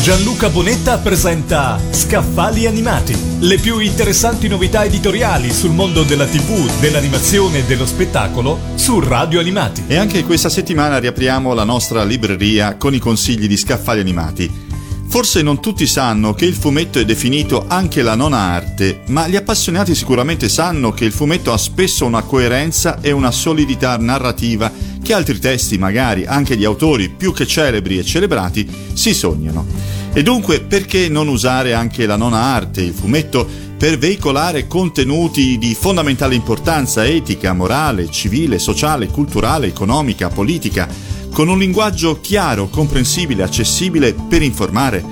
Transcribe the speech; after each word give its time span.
Gianluca 0.00 0.48
Bonetta 0.48 0.96
presenta 0.98 1.78
Scaffali 1.90 2.66
Animati, 2.66 3.14
le 3.40 3.58
più 3.58 3.78
interessanti 3.80 4.48
novità 4.48 4.84
editoriali 4.84 5.52
sul 5.52 5.72
mondo 5.72 6.02
della 6.02 6.24
TV, 6.24 6.70
dell'animazione 6.80 7.58
e 7.58 7.64
dello 7.64 7.84
spettacolo 7.84 8.58
su 8.76 9.00
Radio 9.00 9.40
Animati. 9.40 9.84
E 9.86 9.96
anche 9.96 10.24
questa 10.24 10.48
settimana 10.48 10.98
riapriamo 10.98 11.52
la 11.52 11.64
nostra 11.64 12.04
libreria 12.04 12.76
con 12.76 12.94
i 12.94 12.98
consigli 12.98 13.46
di 13.46 13.56
Scaffali 13.56 14.00
Animati. 14.00 14.66
Forse 15.08 15.42
non 15.42 15.60
tutti 15.60 15.86
sanno 15.86 16.32
che 16.32 16.44
il 16.44 16.54
fumetto 16.54 16.98
è 16.98 17.04
definito 17.04 17.64
anche 17.66 18.02
la 18.02 18.14
nona 18.14 18.38
arte, 18.38 19.00
ma 19.06 19.26
gli 19.26 19.36
appassionati 19.36 19.94
sicuramente 19.94 20.48
sanno 20.48 20.92
che 20.92 21.06
il 21.06 21.12
fumetto 21.12 21.52
ha 21.52 21.58
spesso 21.58 22.04
una 22.04 22.22
coerenza 22.22 23.00
e 23.00 23.10
una 23.10 23.30
solidità 23.30 23.96
narrativa 23.96 24.70
che 25.08 25.14
altri 25.14 25.38
testi, 25.38 25.78
magari 25.78 26.26
anche 26.26 26.54
di 26.54 26.66
autori 26.66 27.08
più 27.08 27.32
che 27.32 27.46
celebri 27.46 27.96
e 27.96 28.04
celebrati, 28.04 28.68
si 28.92 29.14
sognano. 29.14 29.64
E 30.12 30.22
dunque 30.22 30.60
perché 30.60 31.08
non 31.08 31.28
usare 31.28 31.72
anche 31.72 32.04
la 32.04 32.16
nona 32.16 32.40
arte, 32.40 32.82
il 32.82 32.92
fumetto, 32.92 33.48
per 33.78 33.96
veicolare 33.96 34.66
contenuti 34.66 35.56
di 35.56 35.74
fondamentale 35.74 36.34
importanza 36.34 37.06
etica, 37.06 37.54
morale, 37.54 38.10
civile, 38.10 38.58
sociale, 38.58 39.06
culturale, 39.06 39.68
economica, 39.68 40.28
politica, 40.28 40.86
con 41.32 41.48
un 41.48 41.58
linguaggio 41.58 42.20
chiaro, 42.20 42.68
comprensibile, 42.68 43.42
accessibile 43.42 44.12
per 44.12 44.42
informare? 44.42 45.02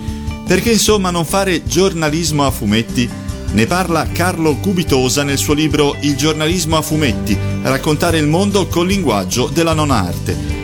Perché 0.47 0.73
insomma 0.73 1.11
non 1.11 1.25
fare 1.25 1.65
giornalismo 1.65 2.45
a 2.45 2.51
fumetti? 2.51 3.09
Ne 3.53 3.67
parla 3.67 4.07
Carlo 4.13 4.57
Cubitosa 4.57 5.23
nel 5.23 5.39
suo 5.39 5.55
libro 5.55 5.97
Il 6.01 6.17
giornalismo 6.17 6.77
a 6.77 6.83
fumetti, 6.83 7.37
raccontare 7.63 8.19
il 8.19 8.27
mondo 8.27 8.67
col 8.67 8.87
linguaggio 8.87 9.49
della 9.53 9.73
non 9.73 9.91
arte. 9.91 10.57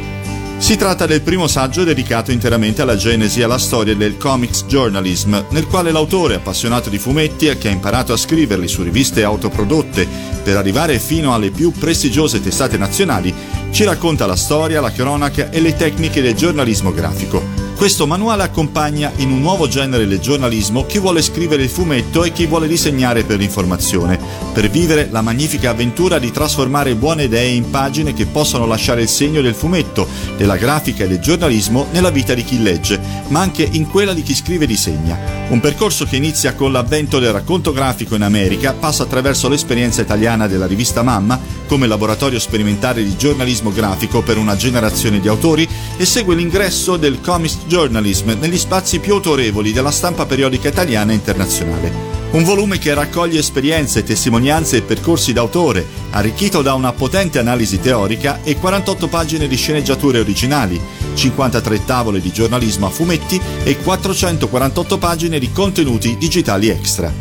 Si 0.58 0.76
tratta 0.76 1.06
del 1.06 1.22
primo 1.22 1.48
saggio 1.48 1.82
dedicato 1.82 2.30
interamente 2.30 2.82
alla 2.82 2.94
genesi 2.94 3.40
e 3.40 3.42
alla 3.42 3.58
storia 3.58 3.96
del 3.96 4.16
comics 4.16 4.66
journalism, 4.66 5.36
nel 5.50 5.66
quale 5.66 5.90
l'autore, 5.90 6.36
appassionato 6.36 6.88
di 6.88 6.98
fumetti 6.98 7.46
e 7.48 7.58
che 7.58 7.66
ha 7.66 7.72
imparato 7.72 8.12
a 8.12 8.16
scriverli 8.16 8.68
su 8.68 8.82
riviste 8.82 9.24
autoprodotte 9.24 10.06
per 10.44 10.56
arrivare 10.56 11.00
fino 11.00 11.34
alle 11.34 11.50
più 11.50 11.72
prestigiose 11.72 12.40
testate 12.40 12.76
nazionali, 12.76 13.34
ci 13.72 13.82
racconta 13.82 14.26
la 14.26 14.36
storia, 14.36 14.80
la 14.80 14.92
cronaca 14.92 15.50
e 15.50 15.60
le 15.60 15.74
tecniche 15.74 16.22
del 16.22 16.34
giornalismo 16.34 16.92
grafico. 16.92 17.61
Questo 17.82 18.06
manuale 18.06 18.44
accompagna 18.44 19.10
in 19.16 19.32
un 19.32 19.40
nuovo 19.40 19.66
genere 19.66 20.06
del 20.06 20.20
giornalismo 20.20 20.86
chi 20.86 21.00
vuole 21.00 21.20
scrivere 21.20 21.64
il 21.64 21.68
fumetto 21.68 22.22
e 22.22 22.30
chi 22.30 22.46
vuole 22.46 22.68
disegnare 22.68 23.24
per 23.24 23.38
l'informazione, 23.38 24.20
per 24.52 24.70
vivere 24.70 25.08
la 25.10 25.20
magnifica 25.20 25.70
avventura 25.70 26.20
di 26.20 26.30
trasformare 26.30 26.94
buone 26.94 27.24
idee 27.24 27.48
in 27.48 27.70
pagine 27.70 28.14
che 28.14 28.26
possano 28.26 28.66
lasciare 28.66 29.02
il 29.02 29.08
segno 29.08 29.40
del 29.40 29.56
fumetto, 29.56 30.06
della 30.36 30.56
grafica 30.56 31.02
e 31.02 31.08
del 31.08 31.18
giornalismo 31.18 31.88
nella 31.90 32.10
vita 32.10 32.34
di 32.34 32.44
chi 32.44 32.62
legge, 32.62 33.00
ma 33.26 33.40
anche 33.40 33.68
in 33.68 33.88
quella 33.88 34.14
di 34.14 34.22
chi 34.22 34.36
scrive 34.36 34.62
e 34.62 34.68
disegna. 34.68 35.41
Un 35.48 35.60
percorso 35.60 36.06
che 36.06 36.16
inizia 36.16 36.54
con 36.54 36.72
l'avvento 36.72 37.18
del 37.18 37.32
racconto 37.32 37.72
grafico 37.72 38.14
in 38.14 38.22
America, 38.22 38.72
passa 38.72 39.02
attraverso 39.02 39.48
l'esperienza 39.48 40.00
italiana 40.00 40.46
della 40.46 40.66
rivista 40.66 41.02
Mamma, 41.02 41.38
come 41.66 41.86
laboratorio 41.86 42.38
sperimentale 42.38 43.04
di 43.04 43.16
giornalismo 43.16 43.70
grafico 43.70 44.22
per 44.22 44.38
una 44.38 44.56
generazione 44.56 45.20
di 45.20 45.28
autori, 45.28 45.68
e 45.98 46.06
segue 46.06 46.34
l'ingresso 46.34 46.96
del 46.96 47.20
comics 47.20 47.58
Journalism 47.66 48.30
negli 48.40 48.58
spazi 48.58 48.98
più 48.98 49.12
autorevoli 49.12 49.72
della 49.72 49.90
stampa 49.90 50.24
periodica 50.24 50.68
italiana 50.68 51.12
e 51.12 51.16
internazionale. 51.16 51.92
Un 52.32 52.44
volume 52.44 52.78
che 52.78 52.94
raccoglie 52.94 53.40
esperienze, 53.40 54.04
testimonianze 54.04 54.78
e 54.78 54.82
percorsi 54.82 55.34
d'autore, 55.34 55.84
arricchito 56.12 56.62
da 56.62 56.74
una 56.74 56.92
potente 56.92 57.38
analisi 57.38 57.80
teorica 57.80 58.40
e 58.42 58.56
48 58.56 59.08
pagine 59.08 59.48
di 59.48 59.56
sceneggiature 59.56 60.20
originali, 60.20 60.80
53 61.14 61.84
tavole 61.84 62.20
di 62.20 62.32
giornalismo 62.32 62.86
a 62.86 62.90
fumetti 62.90 63.40
e 63.64 63.76
448 63.78 64.98
pagine 64.98 65.38
di 65.38 65.50
contenuti 65.52 66.16
digitali 66.16 66.68
extra. 66.68 67.12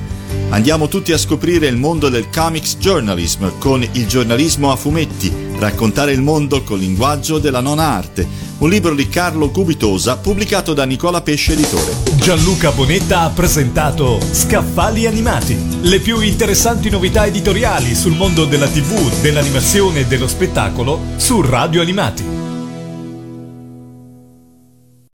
Andiamo 0.50 0.88
tutti 0.90 1.14
a 1.14 1.18
scoprire 1.18 1.68
il 1.68 1.78
mondo 1.78 2.10
del 2.10 2.30
comics 2.30 2.78
journalism 2.78 3.58
con 3.58 3.82
il 3.82 4.06
giornalismo 4.06 4.72
a 4.72 4.76
fumetti, 4.76 5.34
raccontare 5.58 6.12
il 6.12 6.22
mondo 6.22 6.62
col 6.64 6.80
linguaggio 6.80 7.40
della 7.40 7.62
non 7.62 7.80
arte, 7.80 8.28
un 8.62 8.70
libro 8.70 8.94
di 8.94 9.08
Carlo 9.10 9.50
Cubitosa 9.50 10.18
pubblicato 10.18 10.74
da 10.74 10.86
Nicola 10.86 11.22
Pesce 11.22 11.54
Editore. 11.54 11.96
Gianluca 12.16 12.72
Bonetta 12.72 13.22
ha 13.22 13.30
presentato 13.30 14.20
Scaffali 14.32 15.08
Animati, 15.08 15.58
le 15.82 16.00
più 16.00 16.22
interessanti 16.22 16.92
novità 16.92 17.26
editoriali 17.26 17.96
sul 17.96 18.16
mondo 18.16 18.46
della 18.46 18.68
TV, 18.68 19.22
dell'animazione 19.22 20.02
e 20.02 20.06
dello 20.06 20.28
spettacolo 20.28 21.00
su 21.16 21.42
Radio 21.42 21.82
Animati. 21.82 22.41